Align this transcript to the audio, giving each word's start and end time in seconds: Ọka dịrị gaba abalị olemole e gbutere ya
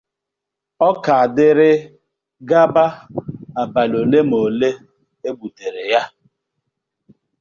Ọka 0.87 1.15
dịrị 1.35 1.71
gaba 2.49 2.85
abalị 3.61 3.95
olemole 4.03 4.69
e 5.27 5.29
gbutere 5.37 5.83
ya 5.91 6.01